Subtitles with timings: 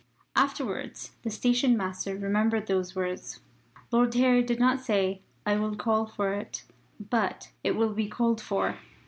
[0.35, 3.39] Afterwards the station master remembered those words.
[3.91, 6.63] Lord Harry did not say "I will call for it,"
[7.11, 8.79] but "It will be called for."